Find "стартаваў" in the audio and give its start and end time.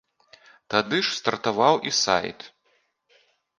1.19-1.75